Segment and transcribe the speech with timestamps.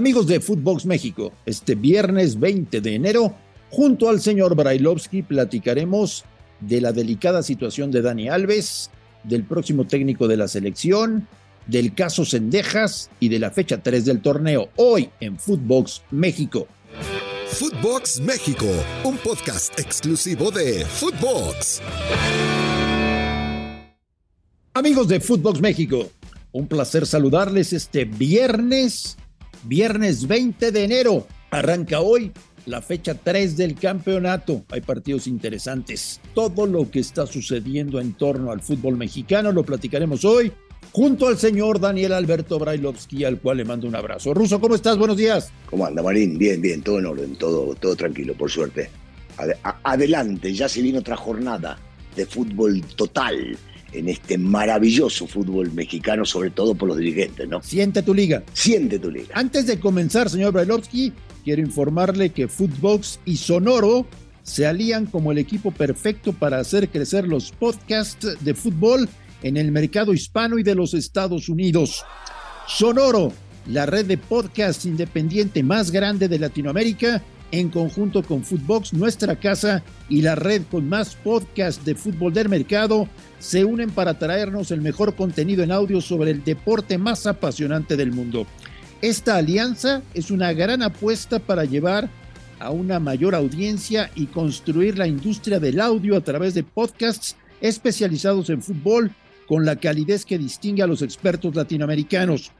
[0.00, 3.34] Amigos de Footbox México, este viernes 20 de enero,
[3.68, 6.24] junto al señor Brailovsky, platicaremos
[6.58, 8.88] de la delicada situación de Dani Alves,
[9.24, 11.28] del próximo técnico de la selección,
[11.66, 16.66] del caso Sendejas y de la fecha 3 del torneo, hoy en Footbox México.
[17.48, 18.68] Footbox México,
[19.04, 21.82] un podcast exclusivo de Footbox.
[24.72, 26.08] Amigos de Footbox México,
[26.52, 29.18] un placer saludarles este viernes
[29.64, 31.26] Viernes 20 de enero.
[31.50, 32.32] Arranca hoy
[32.66, 34.64] la fecha 3 del campeonato.
[34.70, 36.20] Hay partidos interesantes.
[36.34, 40.52] Todo lo que está sucediendo en torno al fútbol mexicano lo platicaremos hoy
[40.92, 44.34] junto al señor Daniel Alberto Brailovsky, al cual le mando un abrazo.
[44.34, 44.96] Ruso, ¿cómo estás?
[44.96, 45.52] Buenos días.
[45.68, 46.38] ¿Cómo anda, Marín?
[46.38, 48.90] Bien, bien, todo en orden, todo, todo tranquilo, por suerte.
[49.82, 51.78] adelante, ya se viene otra jornada
[52.16, 53.56] de fútbol total
[53.92, 57.62] en este maravilloso fútbol mexicano, sobre todo por los dirigentes, ¿no?
[57.62, 58.42] Siente tu liga.
[58.52, 59.28] Siente tu liga.
[59.34, 61.12] Antes de comenzar, señor Brailovsky,
[61.44, 64.06] quiero informarle que Footbox y Sonoro
[64.42, 69.08] se alían como el equipo perfecto para hacer crecer los podcasts de fútbol
[69.42, 72.04] en el mercado hispano y de los Estados Unidos.
[72.66, 73.32] Sonoro,
[73.66, 79.82] la red de podcasts independiente más grande de Latinoamérica, en conjunto con Footbox, nuestra casa
[80.08, 84.80] y la red con más podcasts de fútbol del mercado, se unen para traernos el
[84.80, 88.46] mejor contenido en audio sobre el deporte más apasionante del mundo.
[89.02, 92.10] Esta alianza es una gran apuesta para llevar
[92.58, 98.50] a una mayor audiencia y construir la industria del audio a través de podcasts especializados
[98.50, 99.10] en fútbol
[99.48, 102.52] con la calidez que distingue a los expertos latinoamericanos.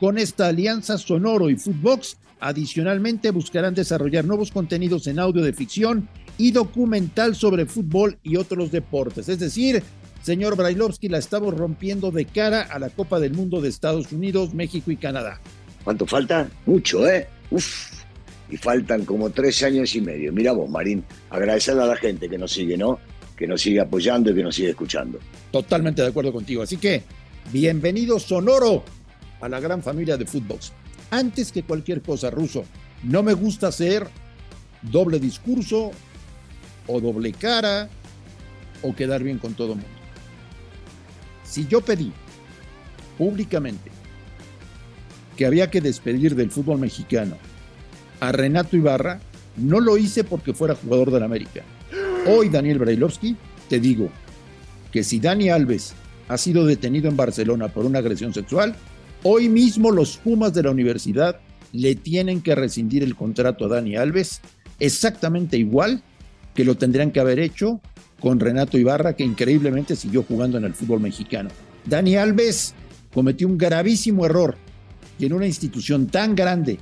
[0.00, 6.08] Con esta alianza, Sonoro y Footbox adicionalmente buscarán desarrollar nuevos contenidos en audio de ficción
[6.36, 9.28] y documental sobre fútbol y otros deportes.
[9.28, 9.82] Es decir,
[10.22, 14.54] Señor Brailovsky, la estamos rompiendo de cara a la Copa del Mundo de Estados Unidos,
[14.54, 15.40] México y Canadá.
[15.82, 16.48] ¿Cuánto falta?
[16.64, 17.26] Mucho, ¿eh?
[17.50, 18.04] Uf.
[18.50, 20.32] Y faltan como tres años y medio.
[20.32, 23.00] Mira vos, Marín, agradecerle a la gente que nos sigue, ¿no?
[23.36, 25.18] Que nos sigue apoyando y que nos sigue escuchando.
[25.50, 26.62] Totalmente de acuerdo contigo.
[26.62, 27.02] Así que,
[27.52, 28.84] bienvenido sonoro
[29.40, 30.58] a la gran familia de fútbol.
[31.10, 32.64] Antes que cualquier cosa, Ruso,
[33.02, 34.06] no me gusta hacer
[34.82, 35.90] doble discurso
[36.86, 37.88] o doble cara
[38.82, 39.98] o quedar bien con todo el mundo.
[41.44, 42.12] Si yo pedí
[43.16, 43.90] públicamente
[45.36, 47.36] que había que despedir del fútbol mexicano
[48.20, 49.20] a Renato Ibarra,
[49.56, 51.62] no lo hice porque fuera jugador de la América.
[52.26, 53.36] Hoy, Daniel Brailovsky,
[53.68, 54.10] te digo
[54.92, 55.94] que si Dani Alves
[56.28, 58.76] ha sido detenido en Barcelona por una agresión sexual,
[59.22, 61.40] hoy mismo los Pumas de la universidad
[61.72, 64.40] le tienen que rescindir el contrato a Dani Alves
[64.78, 66.02] exactamente igual
[66.54, 67.80] que lo tendrían que haber hecho
[68.20, 71.50] con Renato Ibarra, que increíblemente siguió jugando en el fútbol mexicano.
[71.84, 72.74] Dani Alves
[73.14, 74.56] cometió un gravísimo error
[75.18, 76.78] y en una institución tan grande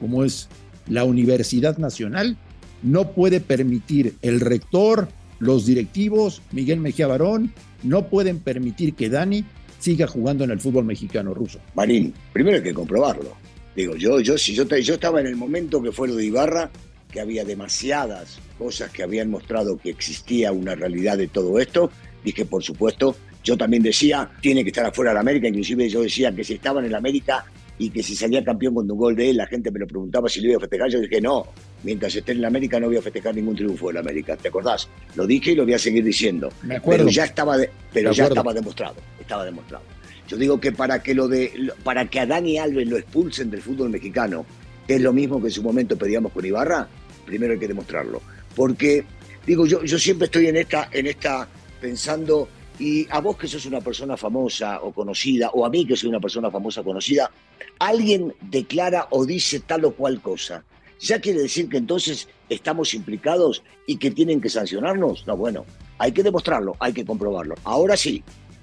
[0.00, 0.48] como es
[0.86, 2.36] la Universidad Nacional,
[2.82, 5.08] no puede permitir el rector,
[5.38, 7.52] los directivos, Miguel Mejía Barón,
[7.82, 9.44] no pueden permitir que Dani
[9.84, 11.60] siga jugando en el fútbol mexicano ruso.
[11.74, 13.36] Marín, primero hay que comprobarlo.
[13.76, 16.70] Digo, yo, yo, si yo, yo estaba en el momento que fue lo de Ibarra,
[17.12, 21.90] que había demasiadas cosas que habían mostrado que existía una realidad de todo esto,
[22.24, 26.00] dije, por supuesto, yo también decía, tiene que estar afuera de la América, inclusive yo
[26.00, 27.44] decía que si estaba en el América
[27.78, 30.28] y que si salía campeón con un gol de él, la gente me lo preguntaba
[30.28, 31.46] si lo iba a festejar, yo dije, no,
[31.82, 34.48] mientras esté en la América no voy a festejar ningún triunfo de la América, ¿te
[34.48, 34.88] acordás?
[35.16, 36.50] Lo dije y lo voy a seguir diciendo.
[36.62, 37.04] Me acuerdo.
[37.04, 37.56] Pero ya estaba,
[37.92, 39.84] pero ya estaba demostrado, estaba demostrado.
[40.28, 43.60] Yo digo que para que lo de para que a Dani Alves lo expulsen del
[43.60, 44.46] fútbol mexicano,
[44.88, 46.88] es lo mismo que en su momento pedíamos con Ibarra,
[47.24, 48.22] primero hay que demostrarlo.
[48.54, 49.04] Porque,
[49.46, 51.48] digo, yo, yo siempre estoy en esta, en esta
[51.80, 52.48] pensando,
[52.78, 56.08] y a vos que sos una persona famosa o conocida, o a mí que soy
[56.08, 57.30] una persona famosa o conocida,
[57.78, 60.64] alguien declara o dice tal o cual cosa.
[61.00, 65.26] ¿Ya quiere decir que entonces estamos implicados y que tienen que sancionarnos?
[65.26, 65.64] No, bueno,
[65.98, 67.54] hay que demostrarlo, hay que comprobarlo.
[67.64, 68.22] Ahora sí,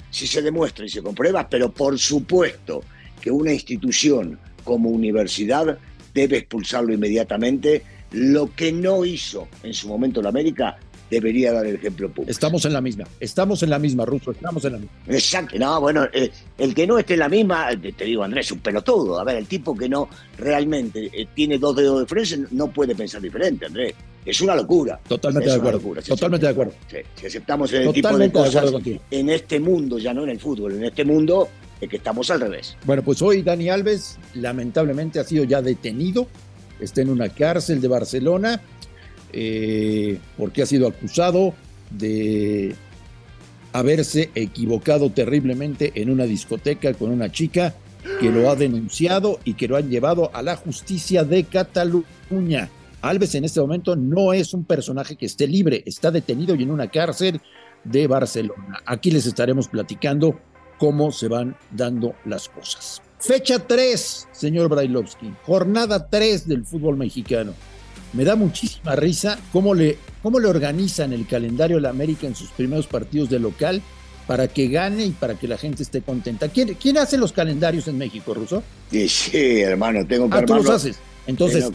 [0.09, 2.83] si se demuestra y se comprueba, pero por supuesto
[3.21, 5.77] que una institución como universidad
[6.13, 10.77] debe expulsarlo inmediatamente lo que no hizo en su momento la América
[11.11, 12.31] debería dar el ejemplo público.
[12.31, 14.95] Estamos en la misma, estamos en la misma, Russo, estamos en la misma.
[15.07, 18.51] Exacto, no, bueno, eh, el que no esté en la misma, te digo Andrés, es
[18.53, 19.19] un pelotudo.
[19.19, 22.21] A ver, el tipo que no realmente eh, tiene dos dedos de frente
[22.51, 23.93] no puede pensar diferente, Andrés.
[24.25, 24.99] Es una locura.
[25.07, 26.01] Totalmente de acuerdo.
[26.01, 26.73] totalmente de acuerdo.
[27.15, 28.71] si aceptamos el tipo de cosas
[29.09, 31.49] en este mundo, ya no en el fútbol, en este mundo,
[31.81, 32.77] es que estamos al revés.
[32.85, 36.27] Bueno, pues hoy Dani Alves lamentablemente ha sido ya detenido
[36.79, 38.61] está en una cárcel de Barcelona
[39.33, 41.53] eh, porque ha sido acusado
[41.89, 42.75] de
[43.73, 47.73] haberse equivocado terriblemente en una discoteca con una chica
[48.19, 52.69] que lo ha denunciado y que lo han llevado a la justicia de Cataluña.
[53.01, 56.71] Alves en este momento no es un personaje que esté libre, está detenido y en
[56.71, 57.41] una cárcel
[57.83, 58.79] de Barcelona.
[58.85, 60.39] Aquí les estaremos platicando
[60.77, 63.01] cómo se van dando las cosas.
[63.19, 67.53] Fecha 3, señor Brailovsky, jornada 3 del fútbol mexicano.
[68.13, 72.35] Me da muchísima risa cómo le, cómo le organizan el calendario de la América en
[72.35, 73.81] sus primeros partidos de local
[74.27, 76.47] para que gane y para que la gente esté contenta.
[76.49, 78.63] ¿Quién, quién hace los calendarios en México, Ruso?
[78.89, 80.99] Sí, sí, hermano, tengo que ah, tú los haces.
[81.27, 81.69] Entonces,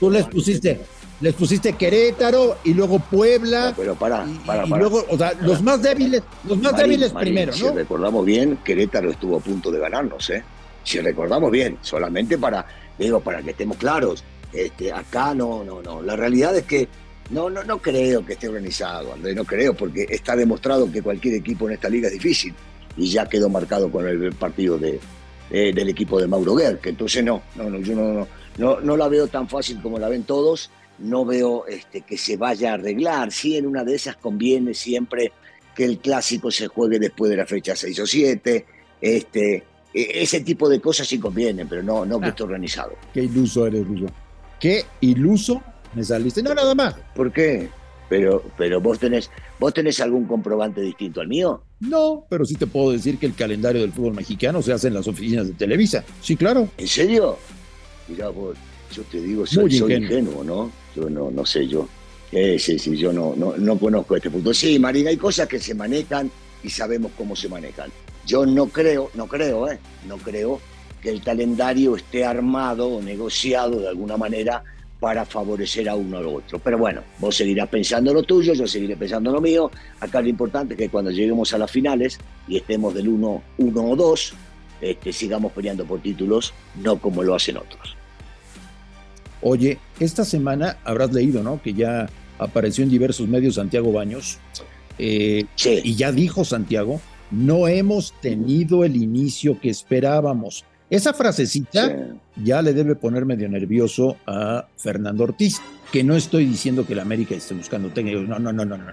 [0.00, 0.80] tú les pusiste,
[1.20, 3.72] les pusiste Querétaro y luego Puebla.
[3.76, 7.58] pero para, para, y, luego, o sea, los más débiles, los más débiles primero, ¿no?
[7.58, 10.42] Si recordamos bien, Querétaro estuvo a punto de ganarnos, ¿eh?
[10.82, 12.66] Si recordamos bien, solamente para,
[12.98, 14.22] digo, para que estemos claros,
[14.54, 16.02] este, acá no, no, no.
[16.02, 16.88] La realidad es que
[17.30, 21.34] no, no, no creo que esté organizado, André, no creo, porque está demostrado que cualquier
[21.34, 22.54] equipo en esta liga es difícil
[22.96, 25.00] y ya quedó marcado con el partido de,
[25.50, 28.26] del equipo de Mauro que entonces no, no, no, yo no,
[28.58, 32.36] no, no, la veo tan fácil como la ven todos, no veo este, que se
[32.36, 35.32] vaya a arreglar, sí en una de esas conviene siempre
[35.74, 38.66] que el clásico se juegue después de la fecha 6 o 7,
[39.00, 39.54] este,
[39.92, 42.28] e, ese tipo de cosas sí convienen, pero no, no que ah.
[42.28, 42.92] esté organizado.
[43.12, 44.06] Qué iluso eres, Ruso.
[44.64, 45.62] Qué iluso
[45.94, 46.42] me saliste.
[46.42, 46.94] No, nada más.
[47.14, 47.68] ¿Por qué?
[48.08, 49.30] Pero, pero vos tenés,
[49.60, 51.62] vos tenés algún comprobante distinto al mío.
[51.80, 54.94] No, pero sí te puedo decir que el calendario del fútbol mexicano se hace en
[54.94, 56.02] las oficinas de Televisa.
[56.22, 56.66] Sí, claro.
[56.78, 57.36] ¿En serio?
[58.08, 58.56] Mira, vos,
[58.90, 60.42] yo te digo, soy, ingenuo.
[60.42, 60.72] ¿no?
[60.96, 61.86] Yo no, no sé, yo.
[62.32, 64.54] Eh, sí, sí, yo no, no, no conozco este punto.
[64.54, 66.30] Sí, Marina, hay cosas que se manejan
[66.62, 67.90] y sabemos cómo se manejan.
[68.24, 69.78] Yo no creo, no creo, ¿eh?
[70.08, 70.58] No creo
[71.04, 74.64] que el calendario esté armado o negociado de alguna manera
[74.98, 76.58] para favorecer a uno o otro.
[76.58, 79.70] Pero bueno, vos seguirás pensando lo tuyo, yo seguiré pensando lo mío.
[80.00, 82.18] Acá lo importante es que cuando lleguemos a las finales
[82.48, 84.34] y estemos del 1, 1 o 2,
[84.80, 87.96] este, sigamos peleando por títulos, no como lo hacen otros.
[89.42, 91.60] Oye, esta semana habrás leído, ¿no?
[91.60, 92.08] Que ya
[92.38, 94.38] apareció en diversos medios Santiago Baños.
[94.98, 95.80] Eh, sí.
[95.84, 96.98] Y ya dijo Santiago,
[97.30, 100.64] no hemos tenido el inicio que esperábamos.
[100.90, 105.60] Esa frasecita ya le debe poner medio nervioso a Fernando Ortiz,
[105.90, 108.84] que no estoy diciendo que el América esté buscando técnicos, no, no, no, no, no.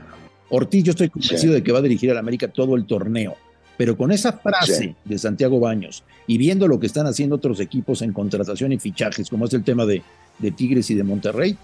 [0.49, 3.35] Ortiz, yo estoy convencido de que va a dirigir al América todo el torneo,
[3.77, 8.01] pero con esa frase de Santiago Baños y viendo lo que están haciendo otros equipos
[8.01, 10.01] en contratación y fichajes, como es el tema de,
[10.39, 11.57] de Tigres y de Monterrey,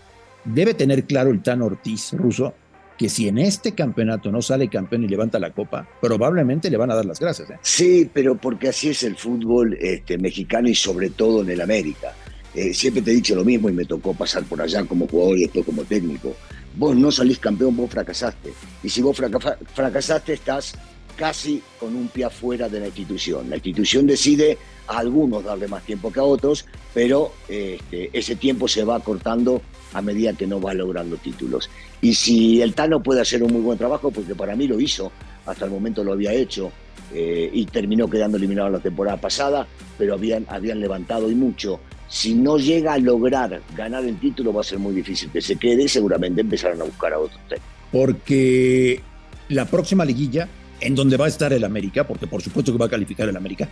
[0.45, 2.53] debe tener claro el Tan Ortiz ruso
[2.97, 6.91] que si en este campeonato no sale campeón y levanta la copa, probablemente le van
[6.91, 7.49] a dar las gracias.
[7.51, 7.59] ¿eh?
[7.61, 12.13] Sí, pero porque así es el fútbol este, mexicano y sobre todo en el América.
[12.55, 15.37] Eh, siempre te he dicho lo mismo y me tocó pasar por allá como jugador
[15.37, 16.35] y después como técnico.
[16.75, 18.51] Vos no salís campeón, vos fracasaste.
[18.81, 20.73] Y si vos fracasaste, estás
[21.15, 23.49] casi con un pie afuera de la institución.
[23.49, 24.57] La institución decide
[24.87, 29.61] a algunos darle más tiempo que a otros, pero este, ese tiempo se va cortando
[29.93, 31.69] a medida que no va logrando títulos.
[32.01, 35.11] Y si el Tano puede hacer un muy buen trabajo, porque para mí lo hizo,
[35.45, 36.71] hasta el momento lo había hecho,
[37.13, 39.67] eh, y terminó quedando eliminado la temporada pasada,
[39.97, 41.79] pero habían, habían levantado y mucho.
[42.09, 45.57] Si no llega a lograr ganar el título, va a ser muy difícil que se
[45.57, 47.71] quede seguramente empezarán a buscar a otros técnicos.
[47.91, 49.01] Porque
[49.49, 50.47] la próxima liguilla,
[50.79, 53.35] en donde va a estar el América, porque por supuesto que va a calificar el
[53.35, 53.69] América,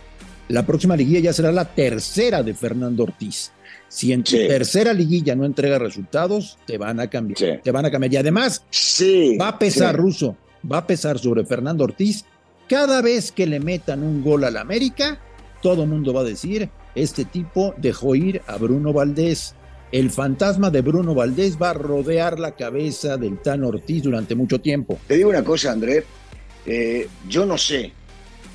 [0.48, 3.52] la próxima liguilla ya será la tercera de Fernando Ortiz.
[3.88, 7.60] Si en tu tercera liguilla no entrega resultados, te van a cambiar.
[7.62, 8.12] Te van a cambiar.
[8.12, 8.62] Y además,
[9.40, 10.36] va a pesar Ruso,
[10.70, 12.24] va a pesar sobre Fernando Ortiz.
[12.68, 15.20] Cada vez que le metan un gol al América,
[15.62, 19.54] todo el mundo va a decir, este tipo dejó ir a Bruno Valdés.
[19.92, 24.60] El fantasma de Bruno Valdés va a rodear la cabeza del Tan Ortiz durante mucho
[24.60, 24.98] tiempo.
[25.06, 26.04] Te digo una cosa, André.
[26.66, 27.92] Eh, yo no sé,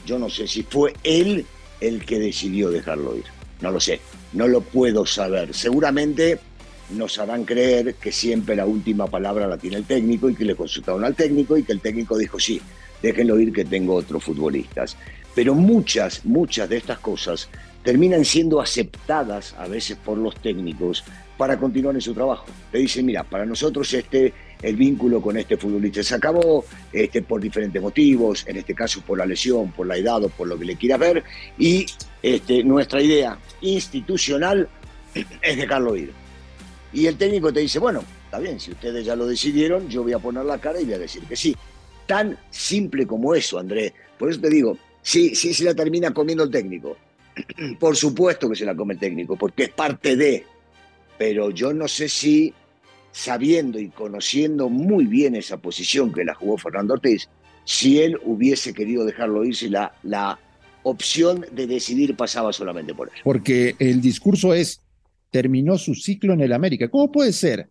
[0.05, 1.45] yo no sé si fue él
[1.81, 3.25] el que decidió dejarlo ir.
[3.59, 3.99] No lo sé,
[4.33, 5.53] no lo puedo saber.
[5.53, 6.39] Seguramente
[6.91, 10.55] nos harán creer que siempre la última palabra la tiene el técnico y que le
[10.55, 12.61] consultaron al técnico y que el técnico dijo sí,
[13.01, 14.97] déjenlo ir que tengo otros futbolistas.
[15.33, 17.49] Pero muchas, muchas de estas cosas
[17.83, 21.03] terminan siendo aceptadas a veces por los técnicos
[21.41, 22.45] para continuar en su trabajo.
[22.71, 24.31] Le dicen, mira, para nosotros este
[24.61, 29.17] el vínculo con este futbolista se acabó este, por diferentes motivos, en este caso por
[29.17, 31.23] la lesión, por la edad o por lo que le quiera ver,
[31.57, 31.87] y
[32.21, 34.69] este, nuestra idea institucional
[35.15, 36.11] es dejarlo ir.
[36.93, 40.13] Y el técnico te dice, bueno, está bien, si ustedes ya lo decidieron, yo voy
[40.13, 41.55] a poner la cara y voy a decir que sí.
[42.05, 43.93] Tan simple como eso, Andrés.
[44.19, 46.97] Por eso te digo, sí, sí se la termina comiendo el técnico.
[47.79, 50.50] Por supuesto que se la come el técnico, porque es parte de.
[51.21, 52.51] Pero yo no sé si
[53.11, 57.29] sabiendo y conociendo muy bien esa posición que la jugó Fernando Ortiz,
[57.63, 60.39] si él hubiese querido dejarlo ir, si la, la
[60.81, 63.21] opción de decidir pasaba solamente por él.
[63.23, 64.81] Porque el discurso es,
[65.29, 66.89] terminó su ciclo en el América.
[66.89, 67.69] ¿Cómo puede ser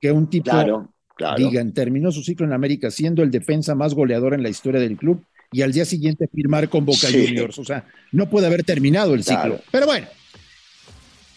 [0.00, 0.92] que un tipo claro,
[1.36, 4.96] digan, terminó su ciclo en América siendo el defensa más goleador en la historia del
[4.96, 7.60] club y al día siguiente firmar con Boca Juniors?
[7.60, 9.60] O sea, no puede haber terminado el ciclo.
[9.70, 10.08] Pero bueno,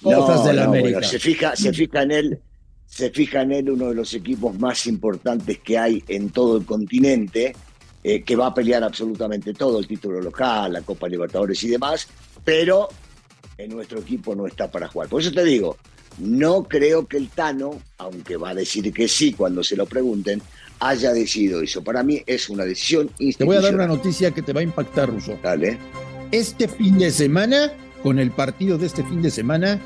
[0.01, 1.03] cosas de la América.
[1.03, 2.39] se, fija, se fija en él.
[2.85, 6.65] Se fija en él uno de los equipos más importantes que hay en todo el
[6.65, 7.55] continente,
[8.03, 12.07] eh, que va a pelear absolutamente todo, el título local, la Copa Libertadores y demás,
[12.43, 12.89] pero
[13.57, 15.07] en nuestro equipo no está para jugar.
[15.07, 15.77] Por eso te digo,
[16.17, 20.41] no creo que el Tano, aunque va a decir que sí cuando se lo pregunten,
[20.79, 21.83] haya decidido eso.
[21.83, 23.37] Para mí es una decisión institucional.
[23.37, 25.37] Te voy a dar una noticia que te va a impactar, Russo.
[25.41, 25.77] Dale.
[26.31, 27.71] Este fin de semana,
[28.03, 29.79] con el partido de este fin de semana,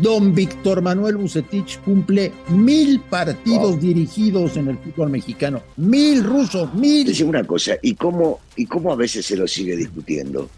[0.00, 5.62] Don Víctor Manuel Bucetich cumple mil partidos dirigidos en el fútbol mexicano.
[5.76, 7.06] Mil rusos, mil.
[7.06, 10.48] Dice una cosa, ¿y cómo, ¿y cómo a veces se lo sigue discutiendo?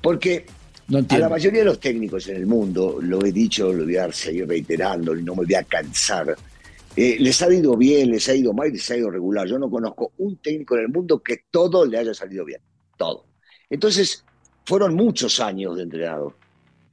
[0.00, 0.46] Porque
[1.08, 4.12] a la mayoría de los técnicos en el mundo, lo he dicho, lo voy a
[4.12, 6.36] seguir reiterando y no me voy a cansar,
[6.94, 9.48] eh, les ha ido bien, les ha ido mal, les ha ido regular.
[9.48, 12.60] Yo no conozco un técnico en el mundo que todo le haya salido bien,
[12.96, 13.26] todo.
[13.68, 14.24] Entonces,
[14.64, 16.34] fueron muchos años de entrenador.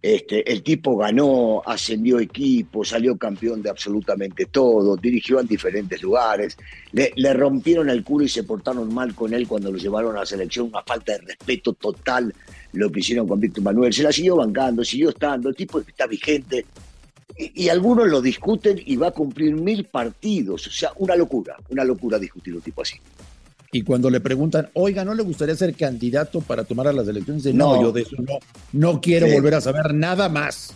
[0.03, 6.57] Este, el tipo ganó, ascendió equipo, salió campeón de absolutamente todo, dirigió en diferentes lugares,
[6.91, 10.19] le, le, rompieron el culo y se portaron mal con él cuando lo llevaron a
[10.19, 12.33] la selección, una falta de respeto total
[12.73, 13.93] lo que hicieron con Víctor Manuel.
[13.93, 16.65] Se la siguió bancando, siguió estando, el tipo está vigente.
[17.37, 20.67] Y, algunos lo discuten y va a cumplir mil partidos.
[20.67, 22.97] O sea, una locura, una locura discutir un tipo así.
[23.73, 27.53] Y cuando le preguntan, oiga, ¿no le gustaría ser candidato para tomar a las elecciones?
[27.53, 28.39] no, yo de eso no,
[28.71, 30.73] no quiero volver a saber nada más.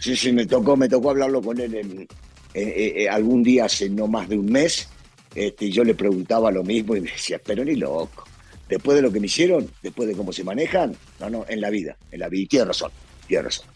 [0.00, 2.08] Sí, sí, me tocó, me tocó hablarlo con él en,
[2.54, 4.88] eh, algún día hace no más de un mes.
[5.34, 8.24] Este, yo le preguntaba lo mismo y me decía, pero ni loco
[8.68, 11.70] después de lo que me hicieron, después de cómo se manejan, no, no, en la
[11.70, 12.42] vida, en la vida.
[12.42, 12.90] Y tiene razón,
[13.26, 13.66] tiene razón.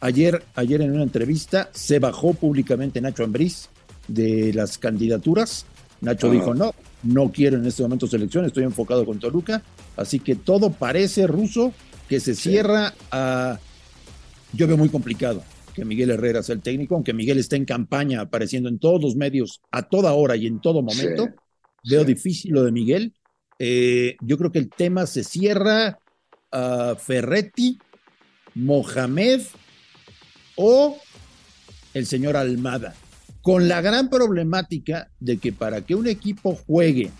[0.00, 3.68] Ayer, ayer en una entrevista se bajó públicamente Nacho Ambriz
[4.06, 5.66] de las candidaturas.
[6.00, 9.62] Nacho dijo, no, no quiero en este momento selección, estoy enfocado con Toluca.
[9.96, 11.72] Así que todo parece ruso
[12.08, 13.58] que se cierra a...
[14.52, 15.42] Yo veo muy complicado
[15.74, 19.14] que Miguel Herrera sea el técnico, aunque Miguel está en campaña apareciendo en todos los
[19.14, 21.28] medios a toda hora y en todo momento.
[21.88, 23.14] veo difícil lo de Miguel.
[23.58, 25.98] Eh, yo creo que el tema se cierra
[26.50, 27.78] a Ferretti,
[28.54, 29.42] Mohamed
[30.56, 30.98] o
[31.94, 32.94] el señor Almada,
[33.48, 37.10] con la gran problemática de que para que un equipo juegue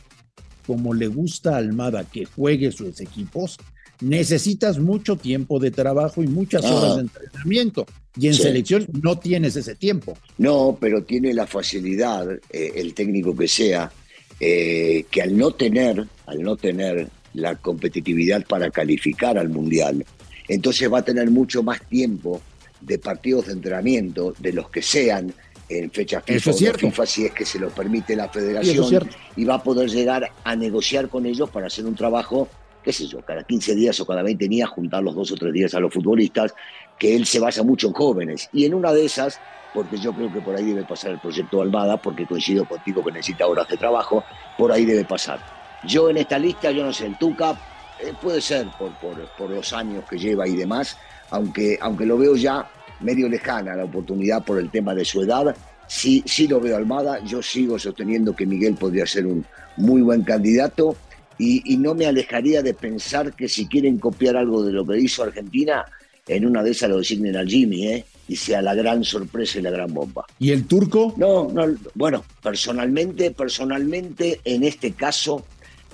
[0.66, 3.56] como le gusta a Almada que juegue sus equipos,
[4.02, 6.74] necesitas mucho tiempo de trabajo y muchas ah.
[6.74, 7.86] horas de entrenamiento.
[8.14, 10.18] Y en selección no tienes ese tiempo.
[10.36, 13.90] No, pero tiene la facilidad, eh, el técnico que sea,
[14.38, 20.04] eh, que al no tener, al no tener la competitividad para calificar al mundial,
[20.46, 22.42] entonces va a tener mucho más tiempo
[22.82, 25.32] de partidos de entrenamiento, de los que sean,
[25.68, 29.62] en fecha FIFA, FIFA si es que se lo permite la federación, y va a
[29.62, 32.48] poder llegar a negociar con ellos para hacer un trabajo,
[32.82, 35.52] qué sé yo, cada 15 días o cada 20 días, juntar los dos o tres
[35.52, 36.54] días a los futbolistas,
[36.98, 38.48] que él se basa mucho en jóvenes.
[38.52, 39.38] Y en una de esas
[39.74, 43.12] porque yo creo que por ahí debe pasar el proyecto Almada, porque coincido contigo que
[43.12, 44.24] necesita horas de trabajo,
[44.56, 45.38] por ahí debe pasar.
[45.84, 47.56] Yo en esta lista, yo no sé, el Tuca
[48.00, 48.90] eh, puede ser por,
[49.36, 50.96] por, los años que lleva y demás,
[51.30, 52.68] aunque, aunque lo veo ya
[53.00, 55.54] medio lejana la oportunidad por el tema de su edad,
[55.86, 59.44] sí, sí lo veo Almada, yo sigo sosteniendo que Miguel podría ser un
[59.76, 60.96] muy buen candidato
[61.38, 64.98] y, y no me alejaría de pensar que si quieren copiar algo de lo que
[64.98, 65.84] hizo Argentina,
[66.26, 68.04] en una de esas lo designen al Jimmy, ¿eh?
[68.28, 70.26] y sea la gran sorpresa y la gran bomba.
[70.38, 71.14] ¿Y el turco?
[71.16, 75.44] No, no, bueno, personalmente, personalmente en este caso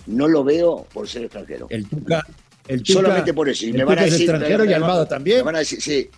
[0.06, 1.68] no lo veo por ser extranjero.
[1.70, 2.26] El Tuca,
[2.66, 3.66] el solamente por eso.
[3.66, 5.38] Y me van a decir, extranjero y Almada también.
[5.38, 6.11] Me van a decir, sí,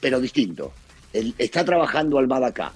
[0.00, 0.72] pero distinto.
[1.12, 2.72] está trabajando Almada acá.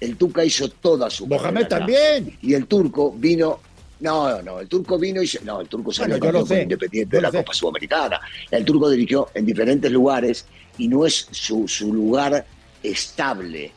[0.00, 2.38] El Tuca hizo toda su Mohamed también.
[2.40, 3.60] Y el turco vino
[4.00, 7.52] no, no, el turco vino y no, el turco salió bueno, independiente de la Copa
[7.52, 8.20] Sudamericana.
[8.50, 10.46] El turco dirigió en diferentes lugares
[10.76, 12.46] y no es su, su lugar
[12.82, 13.72] estable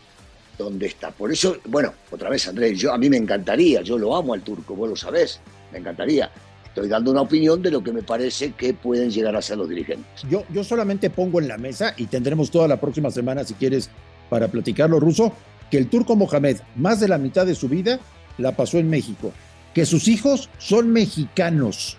[0.58, 1.10] donde está.
[1.12, 4.42] Por eso, bueno, otra vez Andrés, yo a mí me encantaría, yo lo amo al
[4.42, 5.40] turco, vos lo sabés,
[5.72, 6.30] me encantaría.
[6.72, 9.68] Estoy dando una opinión de lo que me parece que pueden llegar a ser los
[9.68, 10.24] dirigentes.
[10.30, 13.90] Yo, yo solamente pongo en la mesa y tendremos toda la próxima semana, si quieres,
[14.30, 15.34] para platicarlo, Ruso,
[15.70, 18.00] que el turco Mohamed, más de la mitad de su vida,
[18.38, 19.34] la pasó en México
[19.74, 21.98] que sus hijos son mexicanos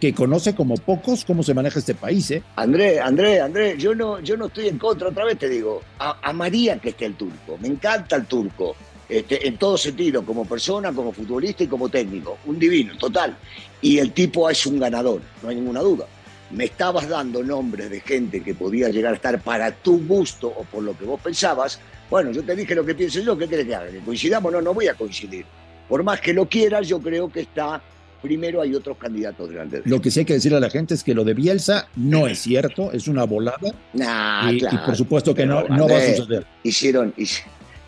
[0.00, 2.30] que, conoce como pocos cómo se maneja este país.
[2.30, 2.42] ¿eh?
[2.56, 6.32] André, André, André, yo no, yo no estoy en contra, otra vez te digo, a,
[6.32, 8.74] María que esté el turco, me encanta el turco,
[9.08, 13.36] este, en todo sentido, como persona, como futbolista y como técnico, un divino, total.
[13.80, 16.06] Y el tipo es un ganador, no hay ninguna duda.
[16.50, 20.64] me estabas dando nombres de gente que podía llegar a estar para tu gusto o
[20.64, 21.78] por lo que vos pensabas,
[22.10, 23.90] bueno, yo te dije lo que pienso yo, ¿qué querés que haga?
[23.90, 24.50] ¿Que coincidamos?
[24.52, 25.44] No, no voy a coincidir.
[25.88, 27.82] Por más que lo quieras, yo creo que está
[28.20, 31.04] primero hay otros candidatos delante Lo que sí hay que decirle a la gente es
[31.04, 33.58] que lo de Bielsa no es cierto, es una volada.
[33.92, 36.46] Nah, y, claro, y por supuesto que no, no va a suceder.
[36.62, 37.14] Hicieron,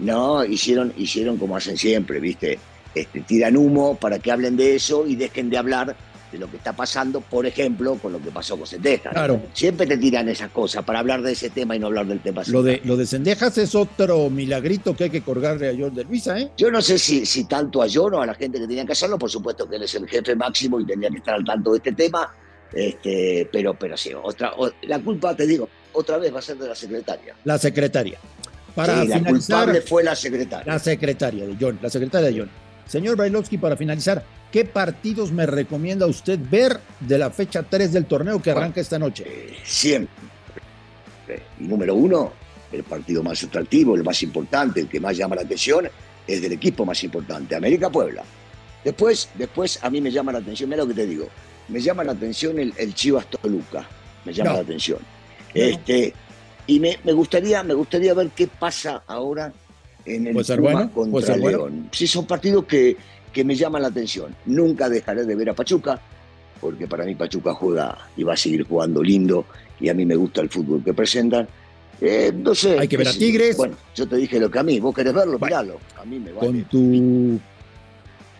[0.00, 2.58] no, hicieron, hicieron como hacen siempre, ¿viste?
[2.94, 5.96] Este, tiran humo para que hablen de eso y dejen de hablar
[6.32, 9.12] de lo que está pasando, por ejemplo, con lo que pasó con Sendejas.
[9.12, 9.42] Claro.
[9.52, 12.42] Siempre te tiran esas cosas para hablar de ese tema y no hablar del tema.
[12.46, 16.04] Lo de, lo de Sendejas es otro milagrito que hay que colgarle a John de
[16.04, 16.50] Luisa, ¿eh?
[16.56, 18.92] Yo no sé si, si tanto a John o a la gente que tenía que
[18.92, 21.72] hacerlo, por supuesto que él es el jefe máximo y tendría que estar al tanto
[21.72, 22.32] de este tema,
[22.72, 24.52] este, pero, pero sí, otra,
[24.82, 27.34] la culpa, te digo, otra vez va a ser de la secretaria.
[27.44, 28.18] La secretaria.
[28.74, 30.72] Para sí, la culpable fue la secretaria.
[30.72, 32.50] La secretaria de John, la secretaria de John.
[32.86, 38.06] Señor Brailovsky, para finalizar, ¿qué partidos me recomienda usted ver de la fecha 3 del
[38.06, 39.24] torneo que arranca esta noche?
[39.26, 40.10] Eh, siempre.
[41.60, 42.32] Y número uno,
[42.72, 45.88] el partido más atractivo, el más importante, el que más llama la atención,
[46.26, 48.22] es del equipo más importante, América Puebla.
[48.84, 51.28] Después, después a mí me llama la atención, mira lo que te digo,
[51.68, 53.86] me llama la atención el, Chivas Toluca,
[54.24, 54.98] me llama la atención.
[55.52, 56.14] Este,
[56.66, 59.52] y me, gustaría, me gustaría ver qué pasa ahora
[60.04, 61.88] en el Puma contra León.
[61.92, 62.96] Sí, son partidos que,
[63.32, 64.34] que me llaman la atención.
[64.46, 66.00] Nunca dejaré de ver a Pachuca,
[66.60, 69.46] porque para mí Pachuca juega y va a seguir jugando lindo,
[69.80, 71.48] y a mí me gusta el fútbol que presentan.
[72.00, 72.78] Eh, no sé.
[72.78, 73.56] Hay que ver a Tigres.
[73.56, 75.78] Bueno, yo te dije lo que a mí, vos querés verlo, miralo.
[76.00, 76.46] A mí me vale.
[76.46, 77.40] Con tu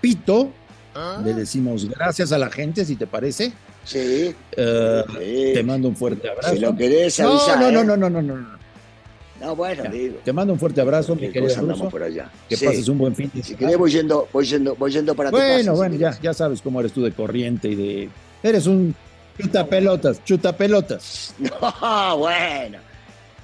[0.01, 0.51] pito,
[0.95, 1.21] ah.
[1.25, 3.53] le decimos gracias a la gente, si te parece.
[3.85, 4.35] Sí.
[4.57, 6.55] Eh, Te mando un fuerte abrazo.
[6.55, 7.59] Si lo querés avisar.
[7.61, 8.61] No, no, no, no, no, no, no.
[9.41, 10.19] No, bueno, digo.
[10.23, 11.89] Te mando un fuerte abrazo, mi querido Ruso.
[11.89, 12.31] por allá.
[12.49, 15.31] Que pases un buen fin de Si querés, voy yendo, voy yendo, voy yendo para
[15.31, 15.73] bueno, tu casa.
[15.73, 18.09] Bueno, bueno, ya, ya sabes cómo eres tú de corriente y de.
[18.43, 18.95] Eres un
[19.41, 21.35] chuta pelotas, chuta pelotas.
[21.41, 22.79] No, bueno.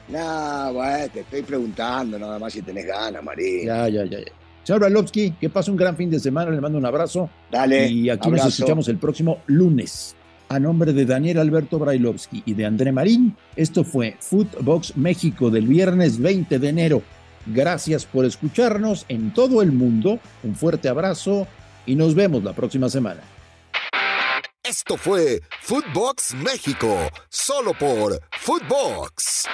[0.09, 3.65] No, bueno, te estoy preguntando nada más si tenés ganas, María.
[3.65, 4.33] Ya, ya, ya, ya.
[4.63, 7.31] Señor Brailovsky, que pase un gran fin de semana, le mando un abrazo.
[7.51, 7.89] Dale.
[7.89, 10.15] Y aquí nos escuchamos el próximo lunes.
[10.49, 15.67] A nombre de Daniel Alberto Brailovsky y de André Marín, esto fue Footbox México del
[15.67, 17.03] viernes 20 de enero.
[17.47, 20.21] Gracias por escucharnos en todo el mundo.
[20.45, 21.49] Un fuerte abrazo
[21.85, 23.23] y nos vemos la próxima semana.
[24.63, 26.97] Esto fue Footbox México,
[27.29, 29.47] solo por Footbox.